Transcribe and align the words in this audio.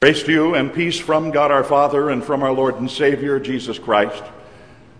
Grace 0.00 0.22
to 0.22 0.30
you 0.30 0.54
and 0.54 0.72
peace 0.72 0.96
from 0.96 1.32
God 1.32 1.50
our 1.50 1.64
Father 1.64 2.10
and 2.10 2.22
from 2.22 2.44
our 2.44 2.52
Lord 2.52 2.76
and 2.76 2.88
Savior 2.88 3.40
Jesus 3.40 3.80
Christ. 3.80 4.22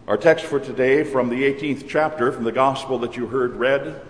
Our 0.09 0.17
text 0.17 0.45
for 0.45 0.59
today 0.59 1.05
from 1.05 1.29
the 1.29 1.45
18th 1.45 1.89
chapter, 1.89 2.33
from 2.33 2.43
the 2.43 2.51
gospel 2.51 2.99
that 2.99 3.17
you 3.17 3.29
heard 3.29 3.55
read, 3.55 4.01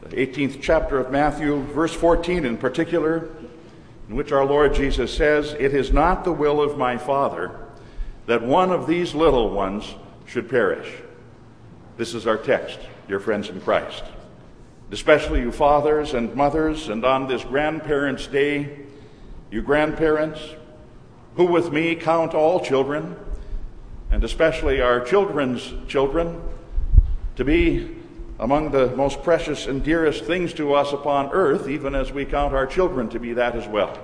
the 0.00 0.16
18th 0.16 0.62
chapter 0.62 0.98
of 0.98 1.12
Matthew, 1.12 1.60
verse 1.64 1.92
14 1.92 2.46
in 2.46 2.56
particular, 2.56 3.28
in 4.08 4.16
which 4.16 4.32
our 4.32 4.46
Lord 4.46 4.72
Jesus 4.72 5.14
says, 5.14 5.52
It 5.52 5.74
is 5.74 5.92
not 5.92 6.24
the 6.24 6.32
will 6.32 6.62
of 6.62 6.78
my 6.78 6.96
Father 6.96 7.66
that 8.24 8.42
one 8.42 8.70
of 8.70 8.86
these 8.86 9.14
little 9.14 9.50
ones 9.50 9.94
should 10.24 10.48
perish. 10.48 10.90
This 11.98 12.14
is 12.14 12.26
our 12.26 12.38
text, 12.38 12.78
dear 13.06 13.20
friends 13.20 13.50
in 13.50 13.60
Christ. 13.60 14.02
Especially 14.90 15.40
you 15.40 15.52
fathers 15.52 16.14
and 16.14 16.34
mothers, 16.34 16.88
and 16.88 17.04
on 17.04 17.28
this 17.28 17.44
Grandparents' 17.44 18.28
Day, 18.28 18.86
you 19.52 19.60
grandparents, 19.60 20.40
who 21.36 21.44
with 21.44 21.70
me 21.70 21.94
count 21.94 22.32
all 22.32 22.58
children, 22.58 23.14
and 24.10 24.24
especially 24.24 24.80
our 24.80 24.98
children's 24.98 25.74
children, 25.86 26.42
to 27.36 27.44
be 27.44 27.96
among 28.40 28.70
the 28.70 28.88
most 28.96 29.22
precious 29.22 29.66
and 29.66 29.84
dearest 29.84 30.24
things 30.24 30.54
to 30.54 30.72
us 30.72 30.94
upon 30.94 31.30
earth, 31.32 31.68
even 31.68 31.94
as 31.94 32.10
we 32.10 32.24
count 32.24 32.54
our 32.54 32.66
children 32.66 33.10
to 33.10 33.20
be 33.20 33.34
that 33.34 33.54
as 33.54 33.68
well. 33.68 33.96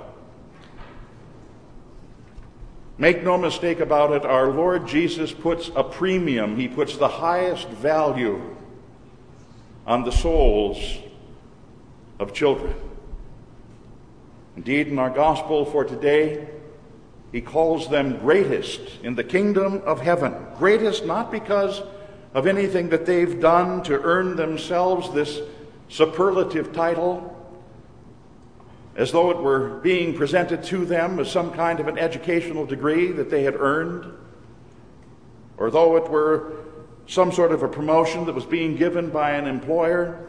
Make 2.98 3.22
no 3.22 3.38
mistake 3.38 3.80
about 3.80 4.12
it, 4.12 4.26
our 4.26 4.48
Lord 4.48 4.86
Jesus 4.86 5.32
puts 5.32 5.70
a 5.74 5.82
premium, 5.82 6.56
He 6.56 6.68
puts 6.68 6.98
the 6.98 7.08
highest 7.08 7.68
value 7.68 8.54
on 9.86 10.04
the 10.04 10.12
souls 10.12 10.98
of 12.18 12.34
children. 12.34 12.74
Indeed, 14.58 14.88
in 14.88 14.98
our 14.98 15.08
gospel 15.08 15.64
for 15.64 15.84
today, 15.84 16.48
he 17.30 17.40
calls 17.40 17.88
them 17.88 18.18
greatest 18.18 18.80
in 19.04 19.14
the 19.14 19.22
kingdom 19.22 19.80
of 19.86 20.00
heaven. 20.00 20.34
Greatest 20.58 21.06
not 21.06 21.30
because 21.30 21.80
of 22.34 22.48
anything 22.48 22.88
that 22.88 23.06
they've 23.06 23.40
done 23.40 23.84
to 23.84 24.02
earn 24.02 24.34
themselves 24.34 25.14
this 25.14 25.40
superlative 25.88 26.72
title, 26.72 27.36
as 28.96 29.12
though 29.12 29.30
it 29.30 29.36
were 29.36 29.78
being 29.78 30.16
presented 30.16 30.64
to 30.64 30.84
them 30.84 31.20
as 31.20 31.30
some 31.30 31.52
kind 31.52 31.78
of 31.78 31.86
an 31.86 31.96
educational 31.96 32.66
degree 32.66 33.12
that 33.12 33.30
they 33.30 33.44
had 33.44 33.54
earned, 33.54 34.12
or 35.56 35.70
though 35.70 35.96
it 35.96 36.10
were 36.10 36.64
some 37.06 37.30
sort 37.30 37.52
of 37.52 37.62
a 37.62 37.68
promotion 37.68 38.26
that 38.26 38.34
was 38.34 38.44
being 38.44 38.74
given 38.74 39.08
by 39.08 39.30
an 39.30 39.46
employer, 39.46 40.28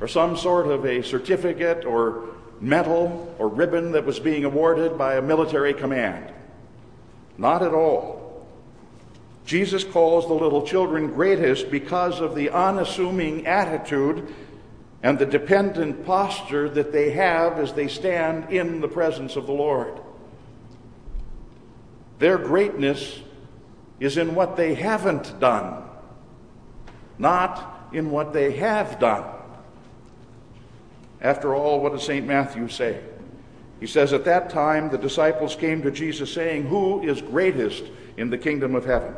or 0.00 0.06
some 0.06 0.36
sort 0.36 0.68
of 0.68 0.86
a 0.86 1.02
certificate 1.02 1.84
or 1.84 2.35
medal 2.60 3.34
or 3.38 3.48
ribbon 3.48 3.92
that 3.92 4.04
was 4.04 4.18
being 4.18 4.44
awarded 4.44 4.96
by 4.96 5.16
a 5.16 5.22
military 5.22 5.74
command. 5.74 6.32
Not 7.38 7.62
at 7.62 7.74
all. 7.74 8.46
Jesus 9.44 9.84
calls 9.84 10.26
the 10.26 10.34
little 10.34 10.66
children 10.66 11.12
greatest 11.12 11.70
because 11.70 12.20
of 12.20 12.34
the 12.34 12.50
unassuming 12.50 13.46
attitude 13.46 14.34
and 15.02 15.18
the 15.18 15.26
dependent 15.26 16.04
posture 16.04 16.68
that 16.70 16.92
they 16.92 17.10
have 17.10 17.58
as 17.58 17.72
they 17.72 17.86
stand 17.86 18.52
in 18.52 18.80
the 18.80 18.88
presence 18.88 19.36
of 19.36 19.46
the 19.46 19.52
Lord. 19.52 20.00
Their 22.18 22.38
greatness 22.38 23.20
is 24.00 24.16
in 24.16 24.34
what 24.34 24.56
they 24.56 24.74
haven't 24.74 25.38
done, 25.38 25.84
not 27.18 27.88
in 27.92 28.10
what 28.10 28.32
they 28.32 28.52
have 28.52 28.98
done. 28.98 29.35
After 31.26 31.56
all, 31.56 31.80
what 31.80 31.90
does 31.90 32.04
St. 32.04 32.24
Matthew 32.24 32.68
say? 32.68 33.00
He 33.80 33.88
says, 33.88 34.12
At 34.12 34.24
that 34.26 34.48
time 34.48 34.90
the 34.90 34.96
disciples 34.96 35.56
came 35.56 35.82
to 35.82 35.90
Jesus 35.90 36.32
saying, 36.32 36.68
Who 36.68 37.02
is 37.02 37.20
greatest 37.20 37.82
in 38.16 38.30
the 38.30 38.38
kingdom 38.38 38.76
of 38.76 38.84
heaven? 38.84 39.12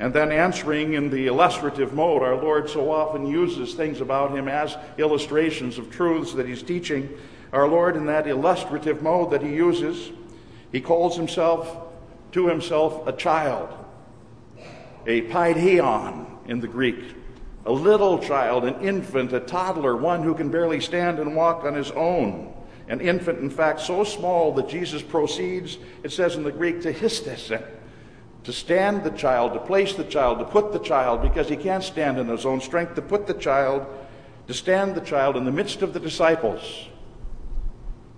And 0.00 0.14
then 0.14 0.32
answering 0.32 0.94
in 0.94 1.10
the 1.10 1.26
illustrative 1.26 1.92
mode, 1.92 2.22
our 2.22 2.34
Lord 2.34 2.70
so 2.70 2.90
often 2.90 3.26
uses 3.26 3.74
things 3.74 4.00
about 4.00 4.34
him 4.34 4.48
as 4.48 4.78
illustrations 4.96 5.76
of 5.76 5.90
truths 5.90 6.32
that 6.32 6.48
he's 6.48 6.62
teaching. 6.62 7.10
Our 7.52 7.68
Lord, 7.68 7.94
in 7.94 8.06
that 8.06 8.26
illustrative 8.26 9.02
mode 9.02 9.30
that 9.32 9.42
he 9.42 9.54
uses, 9.54 10.10
he 10.72 10.80
calls 10.80 11.14
himself 11.14 11.90
to 12.32 12.48
himself 12.48 13.06
a 13.06 13.12
child, 13.12 13.68
a 15.06 15.20
paideon 15.22 16.26
in 16.46 16.60
the 16.60 16.68
Greek 16.68 17.27
a 17.68 17.72
little 17.72 18.18
child, 18.18 18.64
an 18.64 18.80
infant, 18.80 19.30
a 19.34 19.40
toddler, 19.40 19.94
one 19.94 20.22
who 20.22 20.34
can 20.34 20.50
barely 20.50 20.80
stand 20.80 21.18
and 21.18 21.36
walk 21.36 21.64
on 21.64 21.74
his 21.74 21.90
own. 21.90 22.54
An 22.88 23.02
infant, 23.02 23.40
in 23.40 23.50
fact, 23.50 23.80
so 23.80 24.04
small 24.04 24.54
that 24.54 24.70
Jesus 24.70 25.02
proceeds, 25.02 25.76
it 26.02 26.10
says 26.10 26.34
in 26.34 26.44
the 26.44 26.50
Greek, 26.50 26.80
to 26.80 26.94
histesen, 26.94 27.62
to 28.44 28.52
stand 28.54 29.04
the 29.04 29.10
child, 29.10 29.52
to 29.52 29.58
place 29.58 29.92
the 29.92 30.04
child, 30.04 30.38
to 30.38 30.46
put 30.46 30.72
the 30.72 30.78
child, 30.78 31.20
because 31.20 31.46
he 31.46 31.56
can't 31.56 31.84
stand 31.84 32.18
in 32.18 32.28
his 32.28 32.46
own 32.46 32.62
strength, 32.62 32.94
to 32.94 33.02
put 33.02 33.26
the 33.26 33.34
child, 33.34 33.86
to 34.46 34.54
stand 34.54 34.94
the 34.94 35.02
child 35.02 35.36
in 35.36 35.44
the 35.44 35.52
midst 35.52 35.82
of 35.82 35.92
the 35.92 36.00
disciples. 36.00 36.87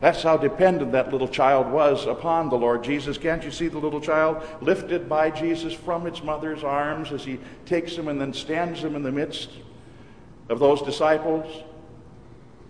That's 0.00 0.22
how 0.22 0.38
dependent 0.38 0.92
that 0.92 1.12
little 1.12 1.28
child 1.28 1.70
was 1.70 2.06
upon 2.06 2.48
the 2.48 2.56
Lord 2.56 2.82
Jesus. 2.82 3.18
Can't 3.18 3.44
you 3.44 3.50
see 3.50 3.68
the 3.68 3.78
little 3.78 4.00
child 4.00 4.42
lifted 4.62 5.08
by 5.08 5.30
Jesus 5.30 5.74
from 5.74 6.06
its 6.06 6.22
mother's 6.22 6.64
arms 6.64 7.12
as 7.12 7.22
he 7.22 7.38
takes 7.66 7.94
him 7.96 8.08
and 8.08 8.18
then 8.18 8.32
stands 8.32 8.80
him 8.80 8.96
in 8.96 9.02
the 9.02 9.12
midst 9.12 9.50
of 10.48 10.58
those 10.58 10.80
disciples? 10.80 11.64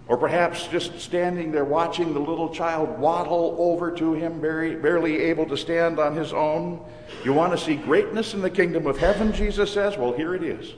Or 0.09 0.17
perhaps 0.17 0.67
just 0.67 0.99
standing 0.99 1.53
there 1.53 1.65
watching 1.65 2.13
the 2.13 2.19
little 2.19 2.49
child 2.53 2.99
waddle 2.99 3.55
over 3.61 3.93
to 3.93 4.13
him, 4.13 4.41
barely 4.41 5.19
able 5.21 5.47
to 5.47 5.57
stand 5.57 6.01
on 6.01 6.17
his 6.17 6.33
own. 6.33 6.85
You 7.25 7.33
want 7.33 7.53
to 7.53 7.59
see 7.59 7.77
greatness 7.77 8.35
in 8.35 8.43
the 8.43 8.51
kingdom 8.51 8.89
of 8.89 8.99
heaven, 8.99 9.33
Jesus 9.33 9.73
says? 9.73 9.97
Well, 9.97 10.13
here 10.13 10.35
it 10.35 10.43
is. 10.43 10.75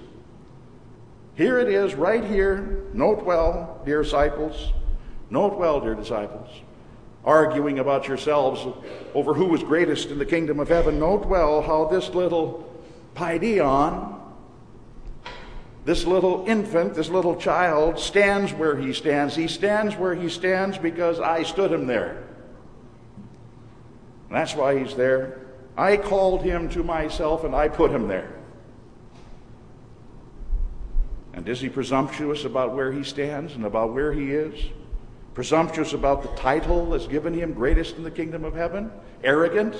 Here 1.34 1.58
it 1.60 1.68
is, 1.68 1.94
right 1.94 2.22
here. 2.22 2.84
Note 2.92 3.24
well, 3.24 3.80
dear 3.86 4.02
disciples. 4.02 4.74
Note 5.32 5.58
well, 5.58 5.80
dear 5.80 5.94
disciples, 5.94 6.50
arguing 7.24 7.78
about 7.78 8.06
yourselves 8.06 8.66
over 9.14 9.32
who 9.32 9.46
was 9.46 9.62
greatest 9.62 10.10
in 10.10 10.18
the 10.18 10.26
kingdom 10.26 10.60
of 10.60 10.68
heaven. 10.68 10.98
Note 10.98 11.24
well 11.24 11.62
how 11.62 11.86
this 11.86 12.10
little 12.10 12.70
paideon, 13.14 14.14
this 15.86 16.04
little 16.04 16.44
infant, 16.46 16.92
this 16.92 17.08
little 17.08 17.34
child, 17.34 17.98
stands 17.98 18.52
where 18.52 18.76
he 18.76 18.92
stands. 18.92 19.34
He 19.34 19.48
stands 19.48 19.96
where 19.96 20.14
he 20.14 20.28
stands 20.28 20.76
because 20.76 21.18
I 21.18 21.44
stood 21.44 21.72
him 21.72 21.86
there. 21.86 22.24
That's 24.30 24.54
why 24.54 24.78
he's 24.78 24.94
there. 24.94 25.40
I 25.78 25.96
called 25.96 26.42
him 26.42 26.68
to 26.70 26.82
myself 26.82 27.44
and 27.44 27.54
I 27.54 27.68
put 27.68 27.90
him 27.90 28.06
there. 28.06 28.34
And 31.32 31.48
is 31.48 31.62
he 31.62 31.70
presumptuous 31.70 32.44
about 32.44 32.74
where 32.74 32.92
he 32.92 33.02
stands 33.02 33.54
and 33.54 33.64
about 33.64 33.94
where 33.94 34.12
he 34.12 34.30
is? 34.30 34.62
Presumptuous 35.34 35.92
about 35.92 36.22
the 36.22 36.28
title 36.40 36.90
that's 36.90 37.06
given 37.06 37.32
him, 37.32 37.54
greatest 37.54 37.96
in 37.96 38.02
the 38.02 38.10
kingdom 38.10 38.44
of 38.44 38.54
heaven? 38.54 38.90
Arrogant? 39.24 39.74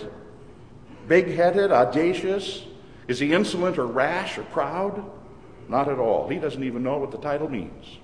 Big 1.09 1.35
headed? 1.35 1.71
Audacious? 1.71 2.65
Is 3.09 3.19
he 3.19 3.33
insolent 3.33 3.79
or 3.79 3.87
rash 3.87 4.39
or 4.39 4.45
proud? 4.45 5.05
Not 5.69 5.89
at 5.89 5.99
all. 5.99 6.29
He 6.29 6.39
doesn't 6.39 6.63
even 6.63 6.83
know 6.83 6.99
what 6.99 7.11
the 7.11 7.19
title 7.19 7.49
means. 7.49 7.99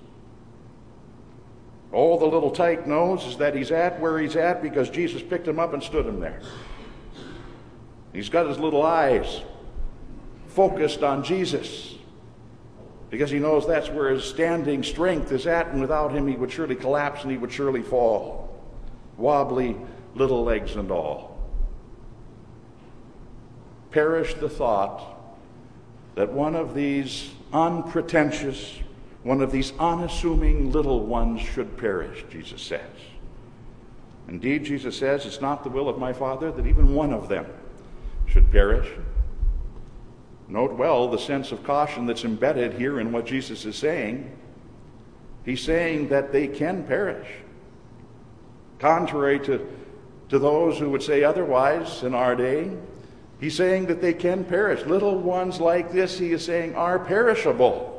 All 1.91 2.19
the 2.19 2.25
little 2.25 2.51
tyke 2.51 2.85
knows 2.85 3.25
is 3.25 3.37
that 3.37 3.55
he's 3.55 3.71
at 3.71 3.99
where 3.99 4.19
he's 4.19 4.35
at 4.35 4.61
because 4.61 4.89
Jesus 4.89 5.23
picked 5.23 5.47
him 5.47 5.59
up 5.59 5.73
and 5.73 5.81
stood 5.81 6.05
him 6.05 6.19
there. 6.19 6.39
He's 8.13 8.29
got 8.29 8.47
his 8.47 8.59
little 8.59 8.83
eyes 8.83 9.41
focused 10.47 11.03
on 11.03 11.23
Jesus 11.23 11.95
because 13.09 13.31
he 13.31 13.39
knows 13.39 13.65
that's 13.65 13.89
where 13.89 14.09
his 14.09 14.23
standing 14.23 14.83
strength 14.83 15.31
is 15.31 15.47
at, 15.47 15.67
and 15.67 15.81
without 15.81 16.11
him, 16.11 16.27
he 16.27 16.35
would 16.35 16.51
surely 16.51 16.75
collapse 16.75 17.23
and 17.23 17.31
he 17.31 17.37
would 17.37 17.51
surely 17.51 17.81
fall. 17.81 18.55
Wobbly 19.17 19.75
little 20.15 20.43
legs 20.43 20.75
and 20.75 20.91
all. 20.91 21.37
Perish 23.91 24.35
the 24.35 24.49
thought 24.49 25.17
that 26.15 26.31
one 26.31 26.55
of 26.55 26.75
these 26.75 27.31
unpretentious, 27.51 28.77
one 29.23 29.41
of 29.41 29.51
these 29.51 29.73
unassuming 29.79 30.71
little 30.71 31.05
ones 31.05 31.41
should 31.41 31.77
perish, 31.77 32.23
Jesus 32.29 32.61
says. 32.61 32.81
Indeed, 34.27 34.63
Jesus 34.63 34.95
says, 34.95 35.25
it's 35.25 35.41
not 35.41 35.63
the 35.63 35.71
will 35.71 35.89
of 35.89 35.97
my 35.97 36.13
Father 36.13 36.51
that 36.51 36.67
even 36.67 36.93
one 36.93 37.11
of 37.11 37.29
them 37.29 37.47
should 38.27 38.51
perish. 38.51 38.87
Note 40.49 40.73
well 40.73 41.07
the 41.07 41.19
sense 41.19 41.51
of 41.51 41.63
caution 41.63 42.07
that's 42.07 42.25
embedded 42.25 42.73
here 42.73 42.99
in 42.99 43.11
what 43.11 43.27
Jesus 43.27 43.65
is 43.65 43.75
saying. 43.75 44.35
He's 45.45 45.61
saying 45.61 46.09
that 46.09 46.31
they 46.31 46.47
can 46.47 46.83
perish. 46.83 47.27
Contrary 48.79 49.39
to, 49.41 49.67
to 50.29 50.39
those 50.39 50.79
who 50.79 50.89
would 50.89 51.03
say 51.03 51.23
otherwise 51.23 52.03
in 52.03 52.15
our 52.15 52.35
day, 52.35 52.71
he's 53.39 53.55
saying 53.55 53.85
that 53.87 54.01
they 54.01 54.13
can 54.13 54.43
perish. 54.43 54.85
Little 54.87 55.19
ones 55.19 55.59
like 55.59 55.91
this, 55.91 56.17
he 56.17 56.31
is 56.31 56.43
saying, 56.43 56.75
are 56.75 56.97
perishable. 56.97 57.95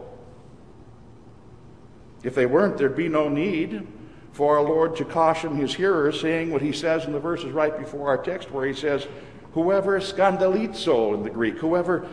If 2.24 2.34
they 2.34 2.46
weren't, 2.46 2.76
there'd 2.76 2.96
be 2.96 3.08
no 3.08 3.28
need 3.28 3.86
for 4.32 4.58
our 4.58 4.64
Lord 4.64 4.96
to 4.96 5.04
caution 5.04 5.54
his 5.56 5.74
hearers, 5.74 6.20
saying 6.20 6.50
what 6.50 6.62
he 6.62 6.72
says 6.72 7.04
in 7.04 7.12
the 7.12 7.20
verses 7.20 7.52
right 7.52 7.76
before 7.78 8.08
our 8.08 8.18
text, 8.18 8.50
where 8.50 8.66
he 8.66 8.74
says, 8.74 9.06
Whoever 9.52 9.98
scandalizo 10.00 11.14
in 11.14 11.22
the 11.22 11.30
Greek, 11.30 11.58
whoever 11.58 12.08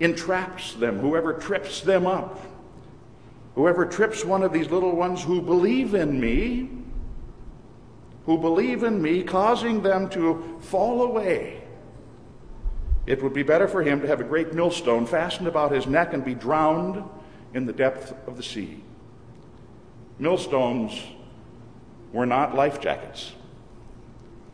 entraps 0.00 0.74
them, 0.74 0.98
whoever 0.98 1.32
trips 1.32 1.80
them 1.80 2.06
up, 2.06 2.40
whoever 3.54 3.86
trips 3.86 4.24
one 4.24 4.42
of 4.42 4.52
these 4.52 4.70
little 4.70 4.94
ones 4.94 5.22
who 5.22 5.40
believe 5.40 5.94
in 5.94 6.20
me, 6.20 6.70
who 8.26 8.36
believe 8.38 8.82
in 8.82 9.00
me, 9.00 9.22
causing 9.22 9.82
them 9.82 10.08
to 10.10 10.58
fall 10.60 11.02
away. 11.02 11.62
It 13.06 13.22
would 13.22 13.32
be 13.32 13.44
better 13.44 13.68
for 13.68 13.82
him 13.82 14.00
to 14.00 14.06
have 14.08 14.20
a 14.20 14.24
great 14.24 14.52
millstone 14.52 15.06
fastened 15.06 15.46
about 15.46 15.70
his 15.70 15.86
neck 15.86 16.12
and 16.12 16.24
be 16.24 16.34
drowned 16.34 17.04
in 17.54 17.64
the 17.64 17.72
depth 17.72 18.12
of 18.26 18.36
the 18.36 18.42
sea. 18.42 18.82
Millstones 20.18 21.00
were 22.12 22.26
not 22.26 22.54
life 22.54 22.80
jackets. 22.80 23.32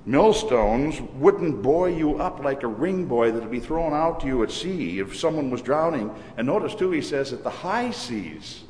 Millstones 0.05 1.01
wouldn't 1.15 1.63
buoy 1.63 1.97
you 1.97 2.21
up 2.21 2.43
like 2.43 2.65
a 2.65 2.69
ring 2.69 3.07
buoy 3.07 3.31
that 3.31 3.41
would 3.41 3.53
be 3.53 3.61
thrown 3.61 3.93
out 3.93 4.21
to 4.21 4.27
you 4.27 4.43
at 4.43 4.51
sea 4.51 4.99
if 4.99 5.17
someone 5.17 5.49
was 5.49 5.63
drowning. 5.63 6.13
And 6.37 6.47
notice, 6.47 6.75
too, 6.75 6.91
he 6.91 7.01
says 7.01 7.33
at 7.33 7.45
the 7.45 7.51
high 7.51 7.93
seas. 7.93 8.65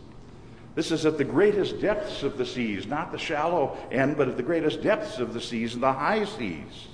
This 0.74 0.90
is 0.90 1.06
at 1.06 1.18
the 1.18 1.24
greatest 1.24 1.80
depths 1.80 2.22
of 2.22 2.36
the 2.36 2.46
seas, 2.46 2.86
not 2.86 3.12
the 3.12 3.18
shallow 3.18 3.76
end, 3.90 4.16
but 4.16 4.28
at 4.28 4.36
the 4.36 4.42
greatest 4.42 4.82
depths 4.82 5.18
of 5.18 5.32
the 5.32 5.40
seas, 5.40 5.74
in 5.74 5.80
the 5.80 5.92
high 5.92 6.24
seas. 6.24 6.88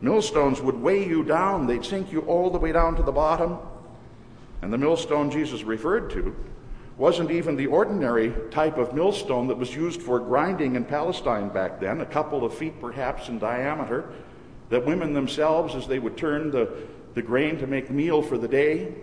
Millstones 0.00 0.62
would 0.62 0.76
weigh 0.76 1.06
you 1.06 1.22
down, 1.22 1.66
they'd 1.66 1.84
sink 1.84 2.10
you 2.12 2.20
all 2.20 2.50
the 2.50 2.58
way 2.58 2.72
down 2.72 2.96
to 2.96 3.02
the 3.02 3.12
bottom. 3.12 3.58
And 4.62 4.72
the 4.72 4.78
millstone 4.78 5.30
Jesus 5.30 5.62
referred 5.64 6.10
to 6.10 6.34
wasn't 7.00 7.30
even 7.30 7.56
the 7.56 7.66
ordinary 7.66 8.30
type 8.50 8.76
of 8.76 8.92
millstone 8.92 9.46
that 9.46 9.56
was 9.56 9.74
used 9.74 10.02
for 10.02 10.20
grinding 10.20 10.76
in 10.76 10.84
Palestine 10.84 11.48
back 11.48 11.80
then, 11.80 12.02
a 12.02 12.06
couple 12.06 12.44
of 12.44 12.52
feet 12.52 12.78
perhaps 12.78 13.30
in 13.30 13.38
diameter, 13.38 14.12
that 14.68 14.84
women 14.84 15.14
themselves, 15.14 15.74
as 15.74 15.88
they 15.88 15.98
would 15.98 16.14
turn 16.18 16.50
the, 16.50 16.70
the 17.14 17.22
grain 17.22 17.58
to 17.58 17.66
make 17.66 17.90
meal 17.90 18.20
for 18.20 18.36
the 18.36 18.46
day, 18.46 18.94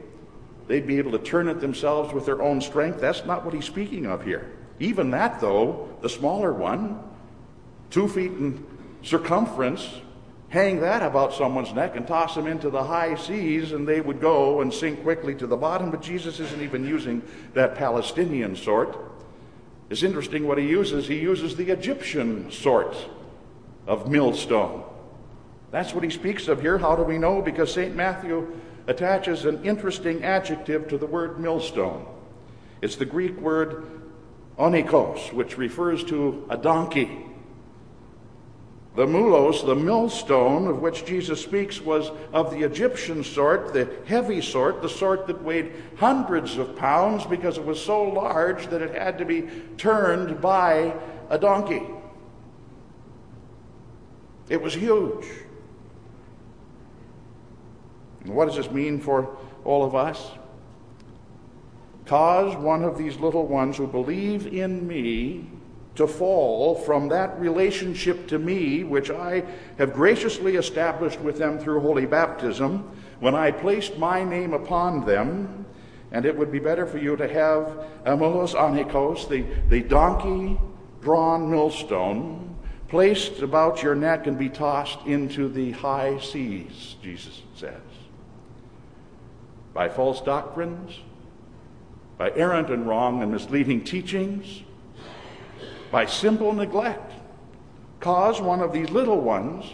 they'd 0.67 0.85
be 0.85 0.99
able 0.99 1.11
to 1.11 1.17
turn 1.17 1.47
it 1.47 1.59
themselves 1.59 2.13
with 2.13 2.23
their 2.23 2.39
own 2.39 2.61
strength. 2.61 3.01
That's 3.01 3.25
not 3.25 3.43
what 3.43 3.55
he's 3.55 3.65
speaking 3.65 4.05
of 4.05 4.23
here. 4.23 4.51
Even 4.79 5.09
that, 5.09 5.41
though, 5.41 5.89
the 6.01 6.09
smaller 6.09 6.53
one, 6.53 7.03
two 7.89 8.07
feet 8.07 8.29
in 8.31 8.63
circumference, 9.01 9.89
hang 10.49 10.79
that 10.79 11.01
about 11.01 11.33
someone's 11.33 11.73
neck 11.73 11.95
and 11.95 12.07
toss 12.07 12.35
them 12.35 12.47
into 12.47 12.69
the 12.69 12.83
high 12.83 13.15
seas, 13.15 13.71
and 13.71 13.87
they 13.87 14.01
would 14.01 14.21
go 14.21 14.61
and 14.61 14.73
sink 14.73 15.03
quickly 15.03 15.35
to 15.35 15.47
the 15.47 15.57
bottom. 15.57 15.91
But 15.91 16.01
Jesus 16.01 16.39
isn't 16.39 16.61
even 16.61 16.85
using 16.85 17.21
that 17.53 17.75
Palestinian 17.75 18.55
sort. 18.55 18.97
It's 19.89 20.03
interesting 20.03 20.47
what 20.47 20.57
he 20.57 20.67
uses. 20.67 21.07
He 21.07 21.19
uses 21.19 21.55
the 21.55 21.71
Egyptian 21.71 22.51
sort 22.51 22.95
of 23.85 24.09
millstone. 24.09 24.83
That's 25.71 25.93
what 25.93 26.03
he 26.03 26.09
speaks 26.09 26.47
of 26.47 26.61
here. 26.61 26.77
How 26.77 26.95
do 26.95 27.03
we 27.03 27.17
know? 27.17 27.41
Because 27.41 27.73
St. 27.73 27.95
Matthew 27.95 28.59
attaches 28.87 29.45
an 29.45 29.63
interesting 29.65 30.23
adjective 30.23 30.87
to 30.89 30.97
the 30.97 31.05
word 31.05 31.39
millstone. 31.39 32.05
It's 32.81 32.95
the 32.95 33.05
Greek 33.05 33.37
word 33.39 33.85
onikos, 34.57 35.33
which 35.33 35.57
refers 35.57 36.03
to 36.05 36.45
a 36.49 36.57
donkey. 36.57 37.25
The 38.97 39.05
mulos, 39.05 39.63
the 39.63 39.75
millstone 39.75 40.65
of 40.65 40.81
which 40.81 41.05
Jesus 41.05 41.39
speaks, 41.39 41.79
was 41.79 42.09
of 42.33 42.49
the 42.49 42.65
Egyptian 42.65 43.23
sort, 43.23 43.71
the 43.71 43.87
heavy 44.07 44.41
sort, 44.41 44.81
the 44.81 44.89
sort 44.89 45.27
that 45.27 45.43
weighed 45.43 45.71
hundreds 45.97 46.57
of 46.57 46.75
pounds 46.75 47.23
because 47.23 47.59
it 47.59 47.63
was 47.63 47.79
so 47.79 48.01
large 48.01 48.65
that 48.71 48.81
it 48.81 48.95
had 48.95 49.19
to 49.19 49.25
be 49.25 49.47
turned 49.77 50.41
by 50.41 50.95
a 51.29 51.37
donkey. 51.37 51.83
It 54.49 54.63
was 54.63 54.73
huge. 54.73 55.27
And 58.23 58.33
what 58.33 58.45
does 58.45 58.55
this 58.55 58.71
mean 58.71 58.99
for 58.99 59.37
all 59.63 59.83
of 59.83 59.93
us? 59.93 60.31
Cause 62.07 62.55
one 62.55 62.83
of 62.83 62.97
these 62.97 63.17
little 63.17 63.45
ones 63.45 63.77
who 63.77 63.85
believe 63.85 64.47
in 64.47 64.87
me 64.87 65.51
to 65.97 66.05
fall 66.05 66.75
from 66.75 67.09
that 67.09 67.39
relationship 67.39 68.27
to 68.27 68.37
me, 68.37 68.83
which 68.83 69.09
I 69.09 69.43
have 69.79 69.93
graciously 69.93 70.55
established 70.55 71.19
with 71.19 71.39
them 71.39 71.57
through 71.57 71.81
holy 71.81 72.05
baptism, 72.05 72.89
when 73.19 73.33
I 73.33 73.49
placed 73.49 73.97
my 73.97 74.23
name 74.23 74.53
upon 74.53 75.05
them. 75.05 75.65
And 76.11 76.23
it 76.25 76.37
would 76.37 76.51
be 76.51 76.59
better 76.59 76.85
for 76.85 76.99
you 76.99 77.15
to 77.17 77.27
have 77.27 77.67
uh, 78.05 78.15
amulos 78.15 78.53
anikos, 78.53 79.27
the, 79.27 79.43
the 79.69 79.81
donkey 79.81 80.57
drawn 81.01 81.49
millstone, 81.49 82.55
placed 82.87 83.41
about 83.41 83.81
your 83.81 83.95
neck 83.95 84.27
and 84.27 84.37
be 84.37 84.49
tossed 84.49 84.99
into 85.07 85.49
the 85.49 85.71
high 85.71 86.19
seas, 86.19 86.95
Jesus 87.01 87.41
says. 87.55 87.81
By 89.73 89.89
false 89.89 90.21
doctrines, 90.21 90.99
by 92.17 92.31
errant 92.31 92.69
and 92.69 92.87
wrong 92.87 93.21
and 93.21 93.31
misleading 93.31 93.83
teachings, 93.83 94.63
by 95.91 96.05
simple 96.05 96.53
neglect, 96.53 97.13
cause 97.99 98.41
one 98.41 98.61
of 98.61 98.73
these 98.73 98.89
little 98.89 99.21
ones 99.21 99.65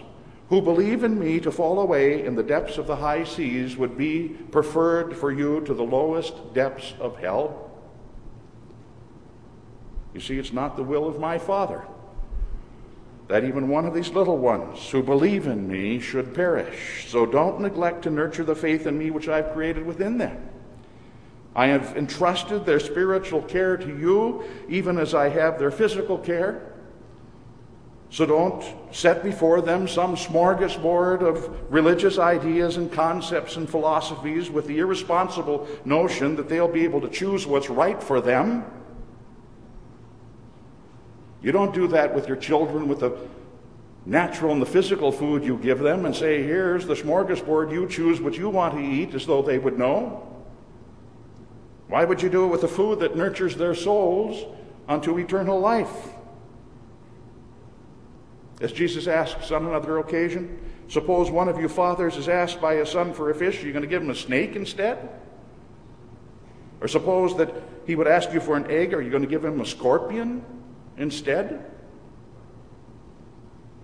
who 0.50 0.62
believe 0.62 1.04
in 1.04 1.20
me 1.20 1.40
to 1.40 1.52
fall 1.52 1.80
away 1.80 2.26
in 2.26 2.36
the 2.36 2.44
depths 2.44 2.78
of 2.78 2.88
the 2.88 2.96
high 2.96 3.24
seas 3.24 3.76
would 3.78 3.98
be 3.98 4.30
preferred 4.52 5.16
for 5.16 5.32
you 5.32 5.62
to 5.62 5.74
the 5.74 5.84
lowest 5.84 6.54
depths 6.54 6.94
of 7.00 7.18
hell? 7.18 7.72
You 10.14 10.20
see, 10.20 10.38
it's 10.38 10.54
not 10.54 10.76
the 10.76 10.84
will 10.84 11.08
of 11.08 11.20
my 11.20 11.38
Father 11.38 11.84
that 13.28 13.44
even 13.44 13.68
one 13.68 13.86
of 13.86 13.94
these 13.94 14.10
little 14.10 14.38
ones 14.38 14.90
who 14.90 15.02
believe 15.02 15.48
in 15.48 15.68
me 15.68 16.00
should 16.00 16.34
perish. 16.34 17.08
So 17.08 17.26
don't 17.26 17.62
neglect 17.62 18.04
to 18.04 18.10
nurture 18.10 18.44
the 18.44 18.56
faith 18.56 18.86
in 18.86 18.98
me 18.98 19.12
which 19.12 19.28
I've 19.28 19.54
created 19.54 19.86
within 19.86 20.18
them. 20.18 20.50
I 21.56 21.68
have 21.68 21.96
entrusted 21.96 22.66
their 22.66 22.80
spiritual 22.80 23.42
care 23.42 23.78
to 23.78 23.88
you, 23.88 24.44
even 24.68 24.98
as 24.98 25.14
I 25.14 25.30
have 25.30 25.60
their 25.60 25.72
physical 25.72 26.18
care. 26.18 26.74
So 28.10 28.26
don't 28.28 28.64
set 28.92 29.24
before 29.24 29.62
them 29.62 29.88
some 29.88 30.16
smorgasbord 30.16 31.22
of 31.22 31.72
religious 31.72 32.20
ideas 32.20 32.78
and 32.78 32.92
concepts 32.92 33.56
and 33.56 33.68
philosophies 33.68 34.52
with 34.52 34.68
the 34.68 34.80
irresponsible 34.80 35.68
notion 35.84 36.36
that 36.36 36.48
they'll 36.48 36.68
be 36.68 36.84
able 36.84 37.02
to 37.02 37.10
choose 37.10 37.48
what's 37.48 37.70
right 37.70 38.02
for 38.02 38.22
them. 38.22 38.66
You 41.42 41.52
don't 41.52 41.74
do 41.74 41.88
that 41.88 42.14
with 42.14 42.28
your 42.28 42.38
children 42.38 42.88
with 42.88 43.00
the 43.00 43.18
natural 44.06 44.52
and 44.54 44.62
the 44.62 44.68
physical 44.68 45.12
food 45.12 45.44
you 45.44 45.58
give 45.58 45.80
them 45.80 46.06
and 46.06 46.16
say, 46.16 46.44
here's 46.44 46.86
the 46.86 46.94
smorgasbord, 46.94 47.72
you 47.72 47.88
choose 47.88 48.22
what 48.22 48.38
you 48.38 48.50
want 48.50 48.76
to 48.76 48.80
eat, 48.80 49.16
as 49.16 49.26
though 49.26 49.42
they 49.42 49.58
would 49.58 49.78
know. 49.78 50.28
Why 51.94 52.06
would 52.06 52.24
you 52.24 52.30
do 52.30 52.46
it 52.46 52.48
with 52.48 52.62
the 52.62 52.68
food 52.68 53.02
that 53.02 53.16
nurtures 53.16 53.56
their 53.56 53.76
souls 53.76 54.48
unto 54.90 55.20
eternal 55.20 55.60
life? 55.60 56.10
As 58.62 58.72
Jesus 58.72 59.06
asks 59.06 59.52
on 59.52 59.68
another 59.68 60.00
occasion, 60.00 60.60
suppose 60.88 61.30
one 61.30 61.48
of 61.50 61.60
you 61.60 61.70
fathers 61.70 62.18
is 62.18 62.28
asked 62.28 62.60
by 62.60 62.74
his 62.74 62.90
son 62.90 63.14
for 63.14 63.30
a 63.30 63.36
fish, 63.36 63.62
are 63.62 63.68
you 63.68 63.74
going 63.74 63.84
to 63.84 63.88
give 63.88 64.02
him 64.02 64.10
a 64.10 64.16
snake 64.16 64.56
instead? 64.56 65.08
Or 66.82 66.88
suppose 66.88 67.38
that 67.38 67.54
he 67.86 67.94
would 67.94 68.08
ask 68.08 68.34
you 68.34 68.40
for 68.40 68.58
an 68.58 68.72
egg, 68.72 68.96
are 68.96 69.02
you 69.04 69.12
going 69.12 69.22
to 69.22 69.30
give 69.30 69.46
him 69.46 69.62
a 69.62 69.66
scorpion 69.66 70.44
instead? 70.98 71.64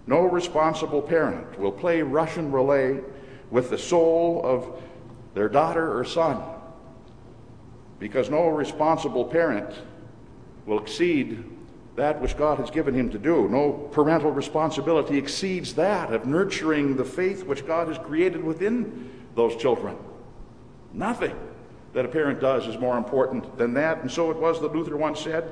No 0.08 0.22
responsible 0.22 1.04
parent 1.04 1.60
will 1.60 1.72
play 1.72 2.02
Russian 2.02 2.52
roulette 2.52 3.04
with 3.52 3.70
the 3.70 3.78
soul 3.78 4.42
of 4.44 4.82
their 5.36 5.48
daughter 5.48 5.96
or 5.96 6.04
son 6.04 6.42
because 8.00 8.30
no 8.30 8.48
responsible 8.48 9.26
parent 9.26 9.74
will 10.66 10.82
exceed 10.82 11.44
that 11.96 12.22
which 12.22 12.38
God 12.38 12.60
has 12.60 12.72
given 12.72 12.94
him 12.94 13.10
to 13.10 13.20
do. 13.20 13.50
No 13.50 13.74
parental 13.92 14.32
responsibility 14.32 15.18
exceeds 15.18 15.74
that 15.76 16.14
of 16.14 16.26
nurturing 16.26 16.96
the 16.96 17.04
faith 17.04 17.44
which 17.44 17.68
God 17.68 17.90
has 17.90 17.98
created 17.98 18.44
within 18.44 19.12
those 19.36 19.56
children. 19.58 19.98
Nothing 20.94 21.38
that 21.94 22.06
a 22.06 22.08
parent 22.08 22.40
does 22.40 22.68
is 22.68 22.78
more 22.78 22.98
important 22.98 23.58
than 23.58 23.74
that. 23.74 24.02
And 24.02 24.10
so 24.10 24.32
it 24.32 24.38
was 24.38 24.62
that 24.62 24.74
Luther 24.74 24.96
once 24.96 25.20
said, 25.20 25.52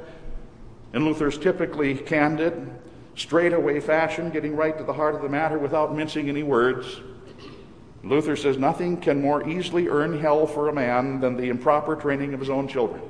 in 0.93 1.03
Luther's 1.03 1.37
typically 1.37 1.95
candid, 1.95 2.71
straightaway 3.15 3.79
fashion, 3.81 4.29
getting 4.29 4.55
right 4.55 4.77
to 4.77 4.83
the 4.83 4.93
heart 4.93 5.15
of 5.15 5.21
the 5.21 5.29
matter 5.29 5.59
without 5.59 5.95
mincing 5.95 6.29
any 6.29 6.43
words. 6.43 7.01
Luther 8.07 8.35
says 8.35 8.57
nothing 8.57 8.97
can 8.97 9.21
more 9.21 9.47
easily 9.47 9.87
earn 9.87 10.19
hell 10.19 10.47
for 10.47 10.69
a 10.69 10.73
man 10.73 11.19
than 11.19 11.35
the 11.35 11.49
improper 11.49 11.95
training 11.95 12.33
of 12.33 12.39
his 12.39 12.49
own 12.49 12.67
children. 12.67 13.01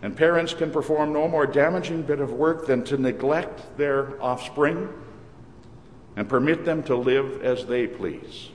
And 0.00 0.16
parents 0.16 0.54
can 0.54 0.70
perform 0.70 1.12
no 1.12 1.26
more 1.26 1.46
damaging 1.46 2.02
bit 2.02 2.20
of 2.20 2.32
work 2.32 2.66
than 2.66 2.84
to 2.84 2.96
neglect 2.96 3.76
their 3.76 4.20
offspring 4.22 4.88
and 6.16 6.28
permit 6.28 6.64
them 6.64 6.82
to 6.84 6.96
live 6.96 7.42
as 7.42 7.66
they 7.66 7.86
please. 7.86 8.50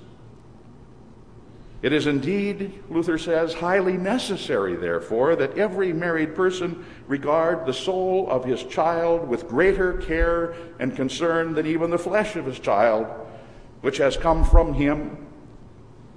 It 1.82 1.92
is 1.92 2.08
indeed, 2.08 2.82
Luther 2.90 3.18
says, 3.18 3.54
highly 3.54 3.98
necessary, 3.98 4.78
therefore, 4.78 5.36
that 5.36 5.58
every 5.58 5.92
married 5.92 6.34
person 6.34 6.86
regard 7.08 7.66
the 7.66 7.74
soul 7.74 8.30
of 8.30 8.46
his 8.46 8.64
child 8.64 9.28
with 9.28 9.50
greater 9.50 9.98
care 9.98 10.56
and 10.80 10.96
concern 10.96 11.54
than 11.54 11.68
even 11.68 11.90
the 11.90 11.98
flesh 11.98 12.38
of 12.38 12.46
his 12.46 12.58
child, 12.58 13.06
which 13.84 13.98
has 13.98 14.16
come 14.16 14.46
from 14.46 14.74
him, 14.74 15.18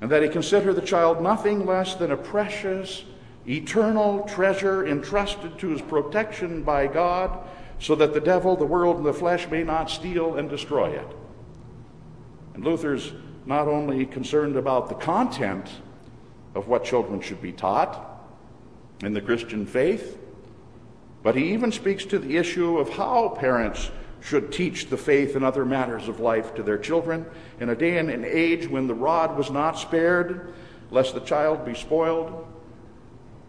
and 0.00 0.08
that 0.08 0.23
he 0.23 0.28
consider 0.28 0.73
the 0.73 0.80
child 0.80 1.20
nothing 1.20 1.66
less 1.66 1.96
than 1.96 2.12
a 2.12 2.16
precious, 2.16 3.02
eternal 3.49 4.23
treasure 4.23 4.87
entrusted 4.87 5.58
to 5.58 5.70
his 5.70 5.82
protection 5.82 6.62
by 6.62 6.87
God, 6.87 7.44
so 7.80 7.96
that 7.96 8.14
the 8.14 8.20
devil, 8.20 8.54
the 8.54 8.64
world, 8.64 8.99
and 8.99 9.04
the 9.04 9.12
flesh 9.12 9.49
may 9.49 9.64
not 9.64 9.90
steal 9.90 10.37
and 10.37 10.49
destroy 10.49 10.90
it. 10.90 11.08
And 12.54 12.64
Luther's 12.64 13.12
not 13.46 13.66
only 13.66 14.06
concerned 14.06 14.54
about 14.54 14.88
the 14.88 14.94
content 14.94 15.68
of 16.54 16.68
what 16.68 16.85
children 16.85 17.20
should 17.20 17.42
be 17.42 17.50
taught 17.50 18.23
in 19.00 19.12
the 19.12 19.20
Christian 19.20 19.66
faith, 19.66 20.16
but 21.25 21.35
he 21.35 21.52
even 21.52 21.73
speaks 21.73 22.04
to 22.04 22.20
the 22.20 22.37
issue 22.37 22.78
of 22.78 22.90
how 22.90 23.30
parents 23.30 23.90
should 24.20 24.52
teach 24.52 24.88
the 24.88 24.96
faith 24.96 25.37
and 25.37 25.44
other 25.44 25.64
matters 25.64 26.08
of 26.08 26.20
life 26.20 26.54
to 26.54 26.62
their 26.62 26.78
children 26.78 27.26
in 27.61 27.68
a 27.68 27.76
day 27.76 27.99
and 27.99 28.11
an 28.11 28.25
age 28.25 28.68
when 28.68 28.87
the 28.87 28.94
rod 28.94 29.37
was 29.37 29.50
not 29.50 29.78
spared, 29.78 30.52
lest 30.90 31.14
the 31.14 31.20
child 31.20 31.64
be 31.64 31.75
spoiled. 31.75 32.46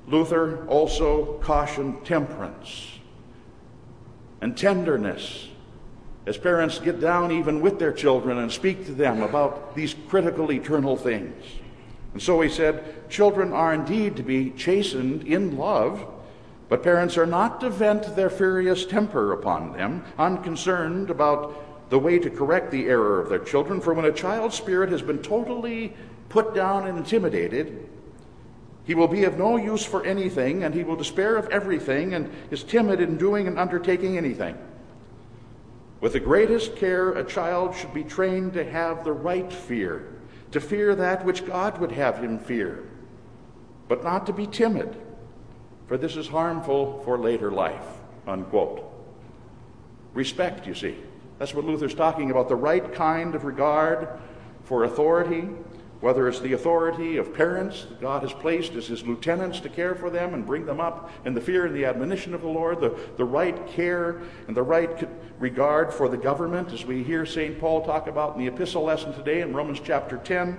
Luther 0.07 0.65
also 0.67 1.39
cautioned 1.39 2.05
temperance 2.05 2.91
and 4.41 4.55
tenderness 4.57 5.49
as 6.25 6.37
parents 6.37 6.79
get 6.79 6.99
down 6.99 7.31
even 7.31 7.61
with 7.61 7.79
their 7.79 7.93
children 7.93 8.37
and 8.37 8.51
speak 8.51 8.85
to 8.85 8.93
them 8.93 9.21
about 9.21 9.75
these 9.75 9.95
critical 10.09 10.51
eternal 10.51 10.97
things. 10.97 11.43
And 12.13 12.21
so 12.21 12.41
he 12.41 12.49
said, 12.49 13.09
Children 13.09 13.53
are 13.53 13.73
indeed 13.73 14.17
to 14.17 14.23
be 14.23 14.51
chastened 14.51 15.25
in 15.25 15.57
love, 15.57 16.05
but 16.69 16.83
parents 16.83 17.17
are 17.17 17.25
not 17.25 17.61
to 17.61 17.69
vent 17.69 18.15
their 18.15 18.29
furious 18.29 18.85
temper 18.85 19.31
upon 19.31 19.73
them, 19.73 20.03
unconcerned 20.17 21.09
about 21.09 21.89
the 21.89 21.99
way 21.99 22.19
to 22.19 22.29
correct 22.29 22.71
the 22.71 22.87
error 22.87 23.21
of 23.21 23.29
their 23.29 23.39
children. 23.39 23.79
For 23.79 23.93
when 23.93 24.05
a 24.05 24.11
child's 24.11 24.55
spirit 24.55 24.89
has 24.89 25.01
been 25.01 25.19
totally 25.19 25.93
put 26.29 26.53
down 26.53 26.87
and 26.87 26.97
intimidated, 26.97 27.87
he 28.83 28.95
will 28.95 29.07
be 29.07 29.23
of 29.23 29.37
no 29.37 29.57
use 29.57 29.85
for 29.85 30.05
anything, 30.05 30.63
and 30.63 30.73
he 30.73 30.83
will 30.83 30.95
despair 30.95 31.37
of 31.37 31.47
everything, 31.49 32.13
and 32.13 32.29
is 32.51 32.63
timid 32.63 32.99
in 32.99 33.17
doing 33.17 33.47
and 33.47 33.57
undertaking 33.57 34.17
anything. 34.17 34.57
With 35.99 36.13
the 36.13 36.19
greatest 36.19 36.75
care, 36.75 37.11
a 37.11 37.23
child 37.23 37.75
should 37.75 37.93
be 37.93 38.03
trained 38.03 38.53
to 38.53 38.69
have 38.69 39.03
the 39.03 39.13
right 39.13 39.51
fear, 39.51 40.13
to 40.51 40.61
fear 40.61 40.95
that 40.95 41.25
which 41.25 41.45
God 41.45 41.79
would 41.79 41.91
have 41.93 42.19
him 42.19 42.39
fear, 42.39 42.83
but 43.87 44.03
not 44.03 44.25
to 44.27 44.33
be 44.33 44.45
timid, 44.45 44.95
for 45.87 45.97
this 45.97 46.15
is 46.15 46.27
harmful 46.27 47.01
for 47.03 47.17
later 47.17 47.51
life. 47.51 47.85
Unquote. 48.27 48.83
Respect, 50.13 50.67
you 50.67 50.75
see. 50.75 50.97
That's 51.39 51.53
what 51.53 51.65
Luther's 51.65 51.93
talking 51.93 52.31
about 52.31 52.49
the 52.49 52.55
right 52.55 52.93
kind 52.93 53.35
of 53.35 53.45
regard 53.45 54.09
for 54.63 54.83
authority, 54.83 55.47
whether 56.01 56.27
it's 56.27 56.39
the 56.39 56.53
authority 56.53 57.17
of 57.17 57.33
parents 57.33 57.85
that 57.85 58.01
God 58.01 58.23
has 58.23 58.33
placed 58.33 58.73
as 58.73 58.87
his 58.87 59.05
lieutenants 59.05 59.59
to 59.61 59.69
care 59.69 59.95
for 59.95 60.09
them 60.09 60.33
and 60.33 60.45
bring 60.45 60.65
them 60.65 60.79
up 60.79 61.11
in 61.25 61.33
the 61.33 61.41
fear 61.41 61.65
and 61.65 61.75
the 61.75 61.85
admonition 61.85 62.33
of 62.33 62.41
the 62.41 62.47
Lord, 62.47 62.81
the, 62.81 62.97
the 63.17 63.23
right 63.23 63.67
care 63.67 64.21
and 64.47 64.57
the 64.57 64.63
right 64.63 65.07
regard 65.39 65.93
for 65.93 66.09
the 66.09 66.17
government, 66.17 66.73
as 66.73 66.85
we 66.85 67.03
hear 67.03 67.25
St. 67.25 67.59
Paul 67.59 67.85
talk 67.85 68.07
about 68.07 68.35
in 68.35 68.41
the 68.41 68.47
epistle 68.47 68.83
lesson 68.83 69.13
today 69.13 69.41
in 69.41 69.53
Romans 69.53 69.79
chapter 69.83 70.17
10, 70.17 70.57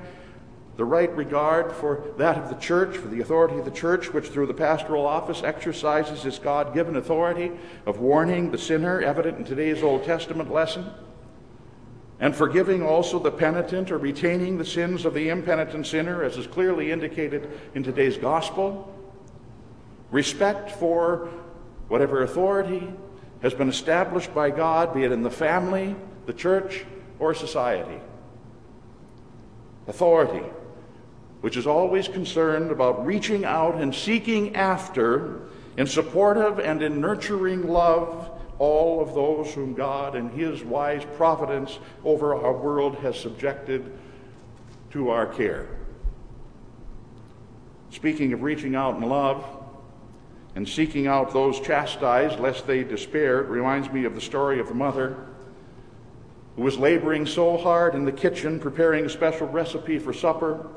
the 0.78 0.84
right 0.84 1.14
regard 1.14 1.72
for 1.72 2.02
that 2.16 2.38
of 2.38 2.48
the 2.48 2.54
church, 2.54 2.96
for 2.96 3.08
the 3.08 3.20
authority 3.20 3.58
of 3.58 3.66
the 3.66 3.70
church, 3.70 4.14
which 4.14 4.28
through 4.28 4.46
the 4.46 4.54
pastoral 4.54 5.06
office 5.06 5.42
exercises 5.42 6.24
its 6.24 6.38
God 6.38 6.72
given 6.72 6.96
authority 6.96 7.52
of 7.84 7.98
warning 7.98 8.50
the 8.50 8.58
sinner, 8.58 9.02
evident 9.02 9.36
in 9.36 9.44
today's 9.44 9.82
Old 9.82 10.04
Testament 10.04 10.50
lesson 10.50 10.90
and 12.20 12.34
forgiving 12.34 12.82
also 12.82 13.18
the 13.18 13.30
penitent 13.30 13.90
or 13.90 13.98
retaining 13.98 14.58
the 14.58 14.64
sins 14.64 15.04
of 15.04 15.14
the 15.14 15.28
impenitent 15.28 15.86
sinner, 15.86 16.22
as 16.24 16.36
is 16.36 16.46
clearly 16.46 16.90
indicated 16.90 17.48
in 17.74 17.82
today's 17.82 18.16
gospel. 18.16 18.92
Respect 20.10 20.70
for 20.70 21.28
whatever 21.88 22.22
authority 22.22 22.92
has 23.42 23.54
been 23.54 23.68
established 23.68 24.34
by 24.34 24.50
God, 24.50 24.92
be 24.94 25.04
it 25.04 25.12
in 25.12 25.22
the 25.22 25.30
family, 25.30 25.94
the 26.26 26.32
church, 26.32 26.84
or 27.20 27.34
society. 27.34 28.00
Authority, 29.86 30.44
which 31.40 31.56
is 31.56 31.66
always 31.66 32.08
concerned 32.08 32.70
about 32.70 33.04
reaching 33.06 33.44
out 33.44 33.76
and 33.76 33.94
seeking 33.94 34.56
after, 34.56 35.42
in 35.76 35.86
supportive 35.86 36.58
and 36.58 36.82
in 36.82 37.00
nurturing 37.00 37.68
love, 37.68 38.30
all 38.58 39.00
of 39.00 39.14
those 39.14 39.54
whom 39.54 39.74
God 39.74 40.16
and 40.16 40.32
His 40.32 40.64
wise 40.64 41.04
providence 41.16 41.78
over 42.04 42.34
our 42.34 42.52
world 42.52 42.96
has 42.96 43.18
subjected 43.18 43.92
to 44.90 45.10
our 45.10 45.26
care. 45.26 45.68
Speaking 47.90 48.32
of 48.32 48.42
reaching 48.42 48.74
out 48.74 48.96
in 48.96 49.08
love 49.08 49.44
and 50.56 50.68
seeking 50.68 51.06
out 51.06 51.32
those 51.32 51.60
chastised 51.60 52.40
lest 52.40 52.66
they 52.66 52.82
despair, 52.82 53.40
it 53.40 53.48
reminds 53.48 53.90
me 53.92 54.04
of 54.04 54.14
the 54.16 54.20
story 54.20 54.58
of 54.58 54.68
the 54.68 54.74
mother 54.74 55.16
who 56.56 56.62
was 56.62 56.76
laboring 56.76 57.24
so 57.24 57.56
hard 57.56 57.94
in 57.94 58.04
the 58.04 58.12
kitchen 58.12 58.58
preparing 58.58 59.06
a 59.06 59.08
special 59.08 59.46
recipe 59.46 60.00
for 60.00 60.12
supper 60.12 60.68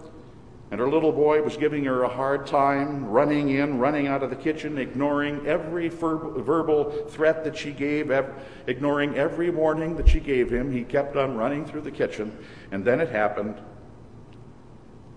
and 0.72 0.80
her 0.80 0.90
little 0.90 1.12
boy 1.12 1.42
was 1.44 1.58
giving 1.58 1.84
her 1.84 2.04
a 2.04 2.08
hard 2.08 2.48
time, 2.48 3.04
running 3.06 3.50
in, 3.50 3.78
running 3.78 4.08
out 4.08 4.24
of 4.24 4.30
the 4.30 4.38
kitchen, 4.38 4.78
ignoring 4.78 5.46
every 5.46 5.90
verbal 5.90 6.90
threat 7.10 7.44
that 7.44 7.58
she 7.58 7.72
gave, 7.72 8.10
ignoring 8.68 9.18
every 9.18 9.50
warning 9.50 9.98
that 9.98 10.08
she 10.08 10.22
gave 10.22 10.50
him. 10.50 10.72
He 10.72 10.86
kept 10.86 11.18
on 11.18 11.36
running 11.36 11.66
through 11.66 11.82
the 11.82 11.92
kitchen. 11.92 12.38
And 12.72 12.86
then 12.86 13.02
it 13.02 13.10
happened. 13.10 13.58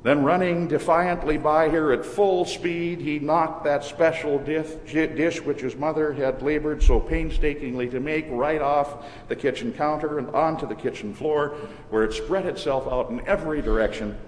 Then, 0.03 0.25
running 0.25 0.67
defiantly 0.67 1.39
by 1.39 1.69
her 1.69 1.93
at 1.93 2.05
full 2.05 2.45
speed, 2.45 3.01
he 3.01 3.21
knocked 3.21 3.63
that 3.63 3.85
special 3.85 4.39
dish 4.41 5.41
which 5.41 5.61
his 5.61 5.77
mother 5.77 6.13
had 6.13 6.43
labored 6.43 6.83
so 6.83 6.99
painstakingly 6.99 7.89
to 7.91 8.01
make 8.01 8.27
right 8.29 8.61
off 8.61 9.07
the 9.29 9.37
kitchen 9.37 9.73
counter 9.73 10.19
and 10.19 10.29
onto 10.31 10.67
the 10.67 10.75
kitchen 10.75 11.15
floor, 11.15 11.51
where 11.91 12.03
it 12.03 12.13
spread 12.13 12.45
itself 12.45 12.89
out 12.89 13.11
in 13.11 13.27
every 13.29 13.63
direction 13.63 14.19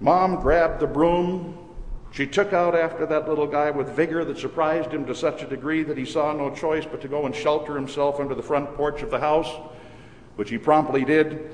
Mom 0.00 0.36
grabbed 0.36 0.80
the 0.80 0.86
broom. 0.86 1.56
She 2.12 2.26
took 2.26 2.52
out 2.52 2.74
after 2.74 3.06
that 3.06 3.28
little 3.28 3.46
guy 3.46 3.70
with 3.70 3.90
vigor 3.90 4.24
that 4.24 4.38
surprised 4.38 4.90
him 4.90 5.06
to 5.06 5.14
such 5.14 5.42
a 5.42 5.46
degree 5.46 5.82
that 5.82 5.98
he 5.98 6.04
saw 6.04 6.32
no 6.32 6.54
choice 6.54 6.84
but 6.84 7.00
to 7.02 7.08
go 7.08 7.26
and 7.26 7.34
shelter 7.34 7.74
himself 7.74 8.20
under 8.20 8.34
the 8.34 8.42
front 8.42 8.74
porch 8.74 9.02
of 9.02 9.10
the 9.10 9.20
house, 9.20 9.50
which 10.36 10.50
he 10.50 10.58
promptly 10.58 11.04
did. 11.04 11.50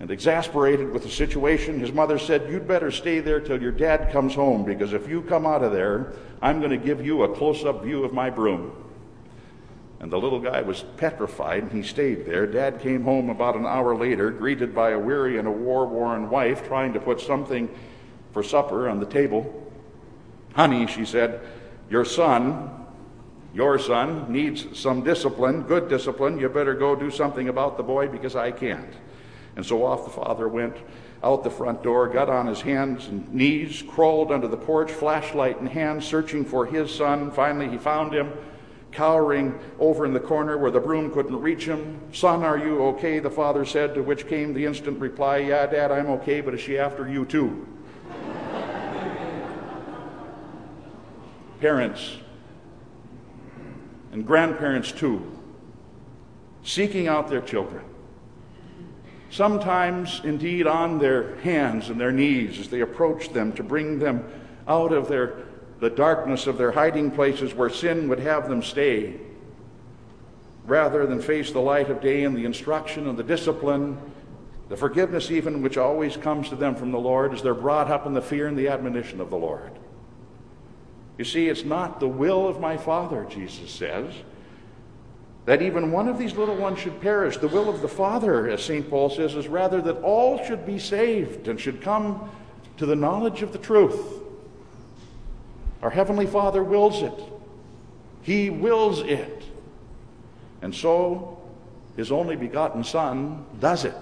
And 0.00 0.10
exasperated 0.12 0.92
with 0.92 1.02
the 1.02 1.08
situation, 1.08 1.80
his 1.80 1.92
mother 1.92 2.18
said, 2.18 2.48
You'd 2.48 2.68
better 2.68 2.92
stay 2.92 3.18
there 3.18 3.40
till 3.40 3.60
your 3.60 3.72
dad 3.72 4.12
comes 4.12 4.34
home, 4.34 4.64
because 4.64 4.92
if 4.92 5.08
you 5.08 5.22
come 5.22 5.44
out 5.44 5.64
of 5.64 5.72
there, 5.72 6.12
I'm 6.40 6.60
going 6.60 6.70
to 6.70 6.76
give 6.76 7.04
you 7.04 7.24
a 7.24 7.34
close 7.34 7.64
up 7.64 7.82
view 7.82 8.04
of 8.04 8.12
my 8.12 8.30
broom. 8.30 8.87
And 10.00 10.12
the 10.12 10.18
little 10.18 10.38
guy 10.38 10.62
was 10.62 10.84
petrified, 10.96 11.64
and 11.64 11.72
he 11.72 11.82
stayed 11.82 12.24
there. 12.24 12.46
Dad 12.46 12.80
came 12.80 13.02
home 13.02 13.30
about 13.30 13.56
an 13.56 13.66
hour 13.66 13.96
later, 13.96 14.30
greeted 14.30 14.74
by 14.74 14.90
a 14.90 14.98
weary 14.98 15.38
and 15.38 15.48
a 15.48 15.50
war 15.50 15.86
worn 15.86 16.30
wife, 16.30 16.66
trying 16.66 16.92
to 16.92 17.00
put 17.00 17.20
something 17.20 17.68
for 18.32 18.42
supper 18.42 18.88
on 18.88 19.00
the 19.00 19.06
table. 19.06 19.70
Honey, 20.54 20.86
she 20.86 21.04
said, 21.04 21.40
your 21.90 22.04
son, 22.04 22.86
your 23.54 23.78
son, 23.78 24.30
needs 24.30 24.78
some 24.78 25.02
discipline, 25.02 25.62
good 25.62 25.88
discipline. 25.88 26.38
You 26.38 26.48
better 26.48 26.74
go 26.74 26.94
do 26.94 27.10
something 27.10 27.48
about 27.48 27.76
the 27.76 27.82
boy 27.82 28.06
because 28.08 28.36
I 28.36 28.52
can't. 28.52 28.92
And 29.56 29.66
so 29.66 29.84
off 29.84 30.04
the 30.04 30.10
father 30.10 30.46
went 30.46 30.76
out 31.24 31.42
the 31.42 31.50
front 31.50 31.82
door, 31.82 32.06
got 32.06 32.28
on 32.28 32.46
his 32.46 32.60
hands 32.60 33.08
and 33.08 33.32
knees, 33.32 33.82
crawled 33.82 34.30
under 34.30 34.46
the 34.46 34.56
porch, 34.56 34.92
flashlight 34.92 35.58
in 35.58 35.66
hand, 35.66 36.04
searching 36.04 36.44
for 36.44 36.66
his 36.66 36.94
son. 36.94 37.32
Finally, 37.32 37.68
he 37.70 37.78
found 37.78 38.12
him 38.12 38.32
cowering 38.92 39.58
over 39.78 40.04
in 40.04 40.12
the 40.12 40.20
corner 40.20 40.58
where 40.58 40.70
the 40.70 40.80
broom 40.80 41.12
couldn't 41.12 41.40
reach 41.40 41.66
him. 41.66 42.00
Son, 42.12 42.42
are 42.42 42.58
you 42.58 42.82
okay? 42.82 43.18
The 43.18 43.30
father 43.30 43.64
said, 43.64 43.94
to 43.94 44.02
which 44.02 44.26
came 44.26 44.54
the 44.54 44.64
instant 44.64 44.98
reply, 44.98 45.38
Yeah, 45.38 45.66
Dad, 45.66 45.92
I'm 45.92 46.06
okay, 46.06 46.40
but 46.40 46.54
is 46.54 46.60
she 46.60 46.78
after 46.78 47.08
you 47.08 47.24
too? 47.24 47.66
Parents 51.60 52.16
and 54.12 54.26
grandparents 54.26 54.92
too, 54.92 55.22
seeking 56.62 57.08
out 57.08 57.28
their 57.28 57.40
children. 57.40 57.84
Sometimes, 59.30 60.22
indeed, 60.24 60.66
on 60.66 60.98
their 60.98 61.36
hands 61.36 61.90
and 61.90 62.00
their 62.00 62.12
knees 62.12 62.58
as 62.58 62.68
they 62.68 62.80
approach 62.80 63.32
them 63.32 63.52
to 63.52 63.62
bring 63.62 63.98
them 63.98 64.24
out 64.66 64.92
of 64.92 65.08
their 65.08 65.44
the 65.80 65.90
darkness 65.90 66.46
of 66.46 66.58
their 66.58 66.72
hiding 66.72 67.10
places 67.10 67.54
where 67.54 67.70
sin 67.70 68.08
would 68.08 68.20
have 68.20 68.48
them 68.48 68.62
stay, 68.62 69.20
rather 70.64 71.06
than 71.06 71.20
face 71.20 71.50
the 71.52 71.60
light 71.60 71.88
of 71.90 72.00
day 72.00 72.24
and 72.24 72.36
the 72.36 72.44
instruction 72.44 73.08
and 73.08 73.18
the 73.18 73.22
discipline 73.22 73.96
The 74.68 74.76
forgiveness, 74.76 75.30
even 75.30 75.62
which 75.62 75.78
always 75.78 76.16
comes 76.16 76.50
to 76.50 76.56
them 76.56 76.74
from 76.74 76.92
the 76.92 76.98
Lord, 76.98 77.32
as 77.32 77.42
they're 77.42 77.54
brought 77.54 77.90
up 77.90 78.06
in 78.06 78.12
the 78.12 78.20
fear 78.20 78.46
and 78.48 78.56
the 78.56 78.68
admonition 78.68 79.20
of 79.20 79.30
the 79.30 79.36
Lord. 79.36 79.72
You 81.16 81.24
see, 81.24 81.48
it's 81.48 81.64
not 81.64 82.00
the 82.00 82.08
will 82.08 82.46
of 82.46 82.60
my 82.60 82.76
Father, 82.76 83.26
Jesus 83.28 83.70
says, 83.70 84.12
that 85.46 85.62
even 85.62 85.90
one 85.90 86.06
of 86.06 86.18
these 86.18 86.36
little 86.36 86.54
ones 86.54 86.78
should 86.78 87.00
perish. 87.00 87.38
The 87.38 87.48
will 87.48 87.70
of 87.70 87.80
the 87.80 87.88
Father, 87.88 88.48
as 88.50 88.62
St. 88.62 88.88
Paul 88.88 89.08
says, 89.08 89.34
is 89.34 89.48
rather 89.48 89.80
that 89.80 90.02
all 90.02 90.44
should 90.44 90.66
be 90.66 90.78
saved 90.78 91.48
and 91.48 91.58
should 91.58 91.80
come 91.80 92.30
to 92.76 92.84
the 92.84 92.94
knowledge 92.94 93.40
of 93.40 93.52
the 93.52 93.58
truth. 93.58 94.20
Our 95.82 95.90
Heavenly 95.90 96.26
Father 96.26 96.62
wills 96.62 97.02
it. 97.02 97.14
He 98.22 98.50
wills 98.50 99.00
it. 99.00 99.44
And 100.62 100.74
so, 100.74 101.38
His 101.96 102.10
only 102.12 102.36
begotten 102.36 102.84
Son 102.84 103.44
does 103.60 103.84
it. 103.84 103.96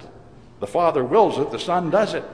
The 0.60 0.66
Father 0.66 1.04
wills 1.04 1.38
it, 1.38 1.50
the 1.50 1.58
Son 1.58 1.90
does 1.90 2.14
it. 2.14 2.24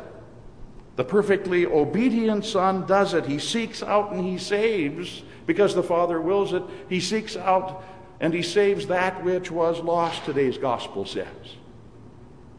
The 0.96 1.04
perfectly 1.04 1.66
obedient 1.66 2.44
Son 2.44 2.86
does 2.86 3.14
it. 3.14 3.26
He 3.26 3.38
seeks 3.38 3.82
out 3.82 4.12
and 4.12 4.24
He 4.24 4.38
saves 4.38 5.22
because 5.46 5.74
the 5.74 5.82
Father 5.82 6.20
wills 6.20 6.52
it. 6.52 6.62
He 6.88 7.00
seeks 7.00 7.36
out 7.36 7.82
and 8.20 8.32
He 8.32 8.42
saves 8.42 8.86
that 8.86 9.24
which 9.24 9.50
was 9.50 9.80
lost, 9.80 10.24
today's 10.24 10.58
gospel 10.58 11.04
says. 11.04 11.26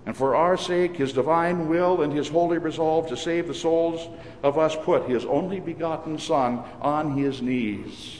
And 0.05 0.17
for 0.17 0.35
our 0.35 0.57
sake, 0.57 0.97
His 0.97 1.13
divine 1.13 1.69
will 1.69 2.01
and 2.01 2.11
His 2.11 2.27
holy 2.27 2.57
resolve 2.57 3.07
to 3.07 3.17
save 3.17 3.47
the 3.47 3.53
souls 3.53 4.09
of 4.41 4.57
us 4.57 4.75
put 4.75 5.09
His 5.09 5.25
only 5.25 5.59
begotten 5.59 6.19
Son 6.19 6.63
on 6.81 7.17
His 7.17 7.41
knees. 7.41 8.19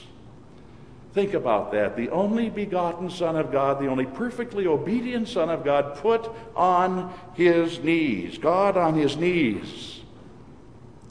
Think 1.14 1.36
about 1.36 1.72
that. 1.74 1.96
The 1.96 2.10
only 2.10 2.50
begotten 2.50 3.10
Son 3.10 3.36
of 3.36 3.52
God, 3.52 3.80
the 3.80 3.88
only 3.88 4.08
perfectly 4.08 4.66
obedient 4.66 5.28
Son 5.28 5.50
of 5.50 5.64
God, 5.64 5.96
put 5.98 6.28
on 6.56 7.14
his 7.36 7.80
knees. 7.80 8.40
God 8.40 8.78
on 8.78 8.96
his 8.96 9.16
knees. 9.16 10.02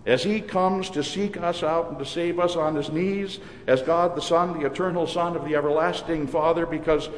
As 0.04 0.24
he 0.24 0.40
comes 0.40 0.90
to 0.90 1.04
seek 1.04 1.36
us 1.36 1.62
out 1.62 1.90
and 1.90 1.98
to 2.00 2.04
save 2.04 2.40
us 2.40 2.56
on 2.56 2.74
his 2.74 2.90
knees, 2.90 3.38
as 3.68 3.80
God 3.82 4.16
the 4.16 4.20
Son, 4.20 4.58
the 4.58 4.66
eternal 4.66 5.06
Son 5.06 5.36
of 5.36 5.44
the 5.44 5.54
everlasting 5.54 6.26
Father, 6.26 6.66
because 6.66 7.08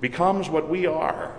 becomes 0.00 0.48
what 0.48 0.70
we 0.70 0.86
are, 0.86 1.34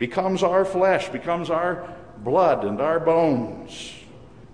becomes 0.00 0.42
our 0.42 0.64
flesh, 0.64 1.10
becomes 1.10 1.50
our 1.50 1.86
blood 2.24 2.64
and 2.64 2.80
our 2.80 2.98
bones. 2.98 3.92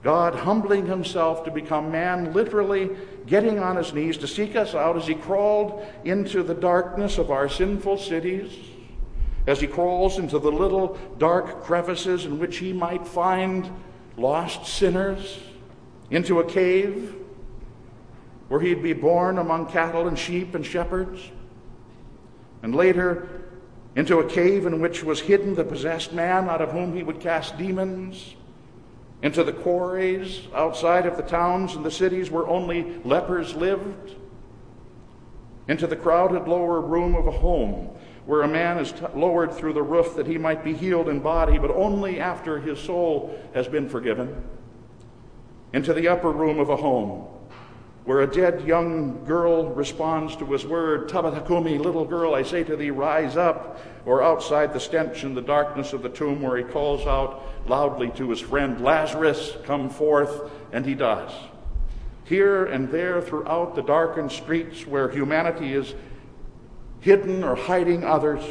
God 0.02 0.34
humbling 0.34 0.86
himself 0.86 1.44
to 1.44 1.52
become 1.52 1.90
man, 1.90 2.32
literally 2.32 2.90
getting 3.26 3.60
on 3.60 3.76
his 3.76 3.94
knees 3.94 4.18
to 4.18 4.26
seek 4.26 4.56
us 4.56 4.74
out 4.74 4.96
as 4.96 5.06
he 5.06 5.14
crawled 5.14 5.86
into 6.04 6.42
the 6.42 6.54
darkness 6.54 7.16
of 7.16 7.30
our 7.30 7.48
sinful 7.48 7.98
cities, 7.98 8.52
as 9.46 9.60
he 9.60 9.68
crawls 9.68 10.18
into 10.18 10.40
the 10.40 10.50
little 10.50 10.98
dark 11.18 11.62
crevices 11.62 12.24
in 12.24 12.40
which 12.40 12.58
he 12.58 12.72
might 12.72 13.06
find 13.06 13.70
lost 14.16 14.66
sinners, 14.66 15.38
into 16.10 16.40
a 16.40 16.44
cave 16.44 17.14
where 18.48 18.60
he'd 18.60 18.82
be 18.82 18.92
born 18.92 19.38
among 19.38 19.66
cattle 19.66 20.08
and 20.08 20.18
sheep 20.18 20.56
and 20.56 20.66
shepherds, 20.66 21.20
and 22.64 22.74
later 22.74 23.45
into 23.96 24.18
a 24.18 24.28
cave 24.28 24.66
in 24.66 24.80
which 24.80 25.02
was 25.02 25.20
hidden 25.22 25.54
the 25.54 25.64
possessed 25.64 26.12
man 26.12 26.48
out 26.48 26.60
of 26.60 26.70
whom 26.70 26.94
he 26.94 27.02
would 27.02 27.18
cast 27.18 27.56
demons. 27.56 28.36
Into 29.22 29.42
the 29.42 29.54
quarries 29.54 30.42
outside 30.54 31.06
of 31.06 31.16
the 31.16 31.22
towns 31.22 31.74
and 31.74 31.84
the 31.84 31.90
cities 31.90 32.30
where 32.30 32.46
only 32.46 32.98
lepers 33.02 33.54
lived, 33.54 34.14
into 35.66 35.86
the 35.86 35.96
crowded 35.96 36.46
lower 36.46 36.80
room 36.80 37.16
of 37.16 37.26
a 37.26 37.30
home 37.30 37.88
where 38.26 38.42
a 38.42 38.48
man 38.48 38.78
is 38.78 38.92
t- 38.92 39.00
lowered 39.14 39.52
through 39.54 39.72
the 39.72 39.82
roof 39.82 40.14
that 40.16 40.26
he 40.26 40.36
might 40.36 40.62
be 40.62 40.74
healed 40.74 41.08
in 41.08 41.20
body, 41.20 41.58
but 41.58 41.70
only 41.70 42.20
after 42.20 42.58
his 42.58 42.78
soul 42.78 43.38
has 43.54 43.66
been 43.66 43.88
forgiven, 43.88 44.44
into 45.72 45.94
the 45.94 46.08
upper 46.08 46.30
room 46.30 46.58
of 46.58 46.68
a 46.68 46.76
home 46.76 47.26
where 48.06 48.20
a 48.20 48.26
dead 48.26 48.64
young 48.64 49.24
girl 49.24 49.68
responds 49.70 50.36
to 50.36 50.46
his 50.46 50.64
word, 50.64 51.08
Talitha 51.08 51.40
cumi, 51.40 51.76
little 51.76 52.04
girl, 52.04 52.36
I 52.36 52.44
say 52.44 52.62
to 52.62 52.76
thee, 52.76 52.92
rise 52.92 53.36
up, 53.36 53.80
or 54.06 54.22
outside 54.22 54.72
the 54.72 54.78
stench 54.78 55.24
and 55.24 55.36
the 55.36 55.42
darkness 55.42 55.92
of 55.92 56.02
the 56.02 56.08
tomb 56.08 56.40
where 56.40 56.56
he 56.56 56.62
calls 56.62 57.04
out 57.04 57.42
loudly 57.68 58.10
to 58.10 58.30
his 58.30 58.40
friend, 58.40 58.80
Lazarus, 58.80 59.56
come 59.64 59.90
forth, 59.90 60.52
and 60.70 60.86
he 60.86 60.94
does. 60.94 61.32
Here 62.22 62.66
and 62.66 62.88
there 62.90 63.20
throughout 63.20 63.74
the 63.74 63.82
darkened 63.82 64.30
streets 64.30 64.86
where 64.86 65.10
humanity 65.10 65.74
is 65.74 65.92
hidden 67.00 67.42
or 67.42 67.56
hiding 67.56 68.04
others, 68.04 68.44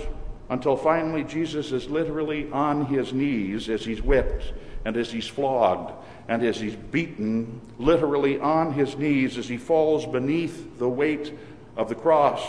until 0.50 0.76
finally 0.76 1.24
Jesus 1.24 1.72
is 1.72 1.90
literally 1.90 2.52
on 2.52 2.88
his 2.88 3.14
knees 3.14 3.70
as 3.70 3.86
he's 3.86 4.02
whipped 4.02 4.54
and 4.86 4.96
as 4.96 5.12
he's 5.12 5.28
flogged 5.28 5.92
and 6.28 6.44
as 6.44 6.60
he's 6.60 6.76
beaten, 6.76 7.60
literally 7.78 8.40
on 8.40 8.74
his 8.74 8.98
knees 8.98 9.38
as 9.38 9.48
he 9.48 9.58
falls 9.58 10.06
beneath 10.06 10.80
the 10.80 10.90
weight 10.90 11.34
of 11.76 11.90
the 11.90 11.96
cross 11.96 12.42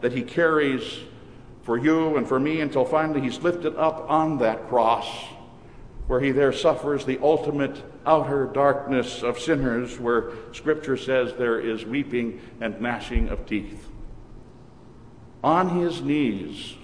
that 0.00 0.12
he 0.12 0.22
carries 0.22 1.00
for 1.62 1.78
you 1.78 2.16
and 2.16 2.28
for 2.28 2.38
me 2.38 2.60
until 2.60 2.84
finally 2.84 3.20
he's 3.20 3.38
lifted 3.38 3.74
up 3.76 4.08
on 4.10 4.38
that 4.38 4.68
cross 4.68 5.08
where 6.06 6.20
he 6.20 6.30
there 6.30 6.52
suffers 6.52 7.04
the 7.04 7.18
ultimate 7.22 7.82
outer 8.06 8.46
darkness 8.46 9.22
of 9.22 9.38
sinners, 9.38 9.98
where 9.98 10.32
Scripture 10.52 10.96
says 10.96 11.32
there 11.34 11.60
is 11.60 11.84
weeping 11.84 12.40
and 12.60 12.80
gnashing 12.80 13.28
of 13.28 13.46
teeth. 13.46 13.88
On 15.42 15.80
his 15.80 16.02
knees, 16.02 16.74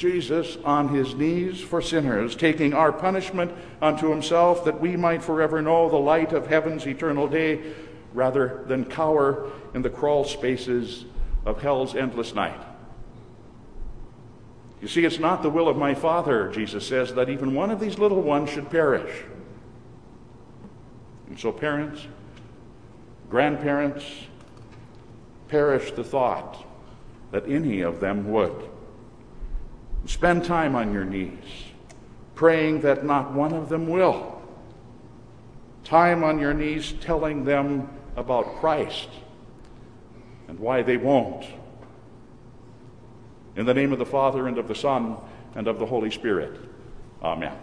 Jesus 0.00 0.56
on 0.64 0.88
his 0.88 1.14
knees 1.14 1.60
for 1.60 1.82
sinners, 1.82 2.34
taking 2.34 2.72
our 2.72 2.90
punishment 2.90 3.52
unto 3.82 4.08
himself 4.08 4.64
that 4.64 4.80
we 4.80 4.96
might 4.96 5.22
forever 5.22 5.60
know 5.60 5.90
the 5.90 5.98
light 5.98 6.32
of 6.32 6.46
heaven's 6.46 6.86
eternal 6.86 7.28
day 7.28 7.74
rather 8.14 8.64
than 8.66 8.86
cower 8.86 9.50
in 9.74 9.82
the 9.82 9.90
crawl 9.90 10.24
spaces 10.24 11.04
of 11.44 11.60
hell's 11.60 11.94
endless 11.94 12.34
night. 12.34 12.58
You 14.80 14.88
see, 14.88 15.04
it's 15.04 15.18
not 15.18 15.42
the 15.42 15.50
will 15.50 15.68
of 15.68 15.76
my 15.76 15.94
Father, 15.94 16.50
Jesus 16.50 16.86
says, 16.86 17.12
that 17.12 17.28
even 17.28 17.54
one 17.54 17.70
of 17.70 17.78
these 17.78 17.98
little 17.98 18.22
ones 18.22 18.48
should 18.48 18.70
perish. 18.70 19.24
And 21.28 21.38
so, 21.38 21.52
parents, 21.52 22.06
grandparents, 23.28 24.06
perish 25.48 25.92
the 25.92 26.04
thought 26.04 26.64
that 27.32 27.46
any 27.46 27.82
of 27.82 28.00
them 28.00 28.32
would. 28.32 28.69
Spend 30.06 30.44
time 30.44 30.74
on 30.74 30.92
your 30.92 31.04
knees, 31.04 31.44
praying 32.34 32.80
that 32.80 33.04
not 33.04 33.32
one 33.32 33.52
of 33.52 33.68
them 33.68 33.86
will. 33.86 34.40
Time 35.84 36.24
on 36.24 36.38
your 36.38 36.54
knees 36.54 36.92
telling 37.00 37.44
them 37.44 37.88
about 38.16 38.60
Christ 38.60 39.08
and 40.48 40.58
why 40.58 40.82
they 40.82 40.96
won't. 40.96 41.46
In 43.56 43.66
the 43.66 43.74
name 43.74 43.92
of 43.92 43.98
the 43.98 44.06
Father, 44.06 44.46
and 44.46 44.58
of 44.58 44.68
the 44.68 44.74
Son, 44.74 45.16
and 45.54 45.66
of 45.66 45.78
the 45.78 45.86
Holy 45.86 46.10
Spirit. 46.10 46.58
Amen. 47.22 47.56